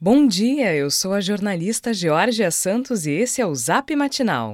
[0.00, 4.52] Bom dia, eu sou a jornalista Georgia Santos e esse é o Zap Matinal.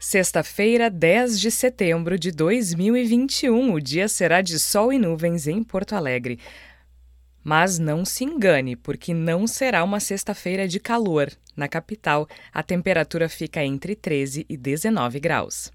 [0.00, 5.92] Sexta-feira, 10 de setembro de 2021, o dia será de sol e nuvens em Porto
[5.92, 6.40] Alegre.
[7.44, 11.30] Mas não se engane, porque não será uma sexta-feira de calor.
[11.56, 15.70] Na capital, a temperatura fica entre 13 e 19 graus.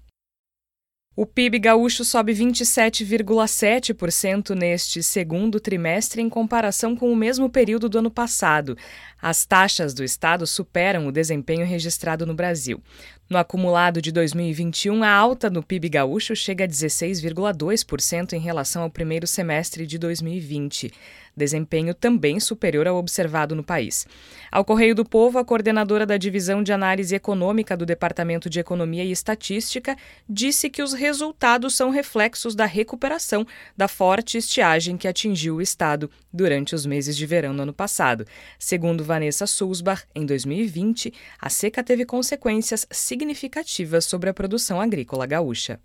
[1.20, 7.98] O PIB gaúcho sobe 27,7% neste segundo trimestre em comparação com o mesmo período do
[7.98, 8.74] ano passado.
[9.20, 12.82] As taxas do estado superam o desempenho registrado no Brasil.
[13.30, 18.90] No acumulado de 2021, a alta no PIB gaúcho chega a 16,2% em relação ao
[18.90, 20.90] primeiro semestre de 2020
[21.36, 24.06] desempenho também superior ao observado no país.
[24.50, 29.04] Ao Correio do Povo, a coordenadora da Divisão de Análise Econômica do Departamento de Economia
[29.04, 29.96] e Estatística
[30.28, 36.10] disse que os resultados são reflexos da recuperação da forte estiagem que atingiu o estado
[36.32, 38.26] durante os meses de verão no ano passado.
[38.58, 43.19] Segundo Vanessa Sulzbach, em 2020, a seca teve consequências significativas
[44.00, 45.80] sobre a produção agrícola gaúcha.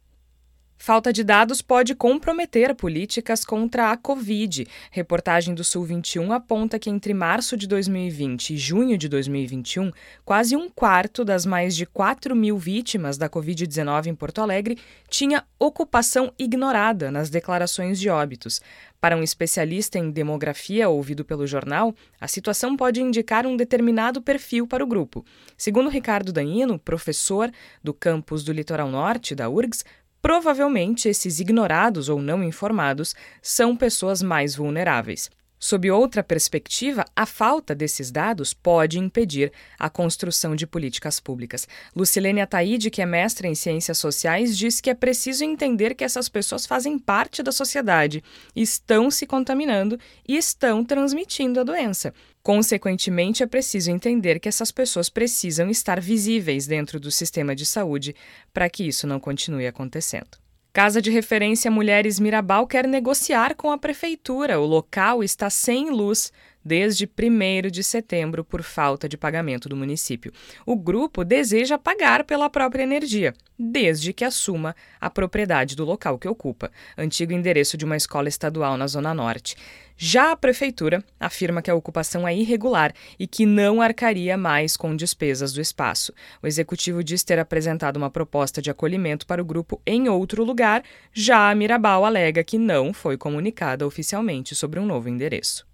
[0.77, 4.67] Falta de dados pode comprometer políticas contra a Covid.
[4.91, 9.91] Reportagem do Sul 21 aponta que entre março de 2020 e junho de 2021,
[10.23, 14.77] quase um quarto das mais de 4 mil vítimas da Covid-19 em Porto Alegre
[15.09, 18.61] tinha ocupação ignorada nas declarações de óbitos.
[18.99, 24.67] Para um especialista em demografia ouvido pelo jornal, a situação pode indicar um determinado perfil
[24.67, 25.23] para o grupo.
[25.55, 27.51] Segundo Ricardo Danino, professor
[27.83, 29.83] do campus do Litoral Norte da URGS,
[30.25, 35.29] Provavelmente, esses ignorados ou não informados são pessoas mais vulneráveis.
[35.57, 41.67] Sob outra perspectiva, a falta desses dados pode impedir a construção de políticas públicas.
[41.95, 46.27] Lucilene Ataíde, que é mestra em ciências sociais, diz que é preciso entender que essas
[46.27, 48.23] pessoas fazem parte da sociedade,
[48.55, 52.13] estão se contaminando e estão transmitindo a doença.
[52.43, 58.15] Consequentemente, é preciso entender que essas pessoas precisam estar visíveis dentro do sistema de saúde
[58.53, 60.44] para que isso não continue acontecendo.
[60.75, 64.59] Casa de Referência Mulheres Mirabal quer negociar com a prefeitura.
[64.59, 66.33] O local está sem luz
[66.65, 70.33] desde 1 de setembro por falta de pagamento do município.
[70.65, 76.27] O grupo deseja pagar pela própria energia, desde que assuma a propriedade do local que
[76.27, 79.55] ocupa, antigo endereço de uma escola estadual na Zona Norte.
[79.97, 84.93] Já a prefeitura afirma que a ocupação é irregular e que não arcaria mais com
[84.93, 86.13] despesas do espaço.
[86.43, 90.83] O executivo diz ter apresentado uma proposta de acolhimento para o grupo em outro lugar,
[91.13, 95.65] já a Mirabal alega que não foi comunicada oficialmente sobre um novo endereço.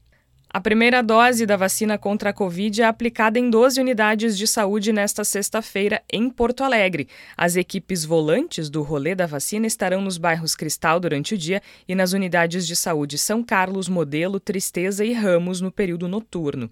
[0.54, 4.92] A primeira dose da vacina contra a Covid é aplicada em 12 unidades de saúde
[4.92, 7.08] nesta sexta-feira em Porto Alegre.
[7.38, 11.96] As equipes volantes do rolê da vacina estarão nos bairros Cristal durante o dia e
[11.96, 16.70] nas unidades de saúde São Carlos, Modelo, Tristeza e Ramos no período noturno.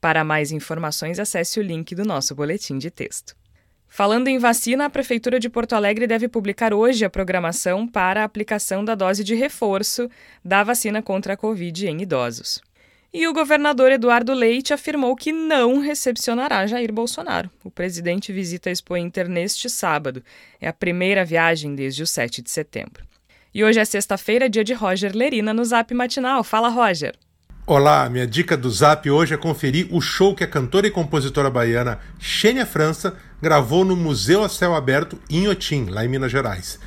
[0.00, 3.36] Para mais informações, acesse o link do nosso boletim de texto.
[3.86, 8.24] Falando em vacina, a Prefeitura de Porto Alegre deve publicar hoje a programação para a
[8.24, 10.10] aplicação da dose de reforço
[10.44, 12.60] da vacina contra a Covid em idosos.
[13.12, 17.50] E o governador Eduardo Leite afirmou que não recepcionará Jair Bolsonaro.
[17.64, 20.22] O presidente visita a Expo Inter neste sábado.
[20.60, 23.04] É a primeira viagem desde o 7 de setembro.
[23.52, 26.44] E hoje é sexta-feira, dia de Roger Lerina no Zap Matinal.
[26.44, 27.16] Fala, Roger.
[27.66, 31.50] Olá, minha dica do Zap hoje é conferir o show que a cantora e compositora
[31.50, 36.78] baiana Xênia França gravou no Museu a Céu Aberto Inhotim, lá em Minas Gerais.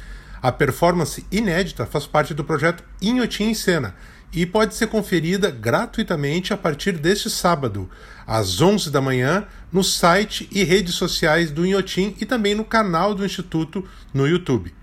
[0.41, 3.93] A performance inédita faz parte do projeto Inhotim em Cena,
[4.33, 7.89] e pode ser conferida gratuitamente a partir deste sábado,
[8.25, 13.13] às 11 da manhã, no site e redes sociais do Inhotim e também no canal
[13.13, 14.73] do Instituto no YouTube.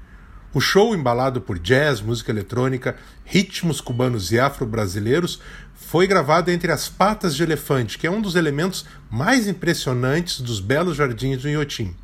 [0.53, 5.41] O show, embalado por jazz, música eletrônica, ritmos cubanos e afro-brasileiros,
[5.75, 10.60] foi gravado entre as patas de elefante, que é um dos elementos mais impressionantes dos
[10.60, 11.94] belos jardins do Inhotim.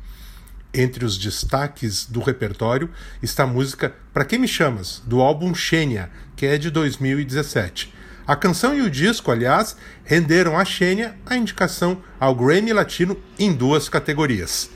[0.77, 2.87] Entre os destaques do repertório
[3.19, 7.91] está a música Pra Que Me Chamas, do álbum Xênia, que é de 2017.
[8.27, 13.51] A canção e o disco, aliás, renderam a Xênia a indicação ao Grammy Latino em
[13.51, 14.69] duas categorias.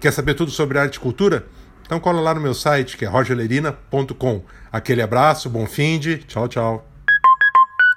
[0.00, 1.46] Quer saber tudo sobre arte e cultura?
[1.86, 4.44] Então cola lá no meu site, que é rogerlerina.com.
[4.72, 6.87] Aquele abraço, bom fim de, tchau, tchau.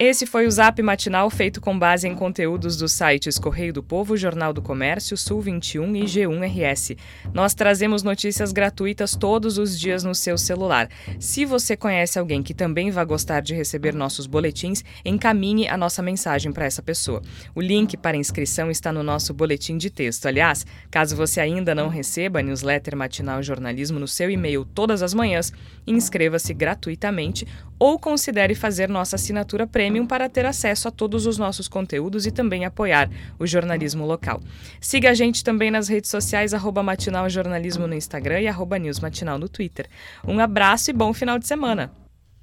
[0.04, 4.16] Esse foi o Zap Matinal feito com base em conteúdos dos sites Correio do Povo,
[4.16, 6.98] Jornal do Comércio, Sul 21 e G1RS.
[7.32, 10.88] Nós trazemos notícias gratuitas todos os dias no seu celular.
[11.20, 16.02] Se você conhece alguém que também vai gostar de receber nossos boletins, encaminhe a nossa
[16.02, 17.22] mensagem para essa pessoa.
[17.54, 20.26] O link para inscrição está no nosso boletim de texto.
[20.26, 25.14] Aliás, caso você ainda não receba a newsletter Matinal Jornalismo no seu e-mail todas as
[25.14, 25.52] manhãs,
[25.86, 27.46] inscreva-se gratuitamente
[27.78, 32.24] ou considere fazer nossa assinatura premium Premium para ter acesso a todos os nossos conteúdos
[32.24, 34.40] e também apoiar o jornalismo local.
[34.80, 39.00] Siga a gente também nas redes sociais, arroba Matinal Jornalismo no Instagram e arroba News
[39.00, 39.86] Matinal no Twitter.
[40.26, 42.01] Um abraço e bom final de semana!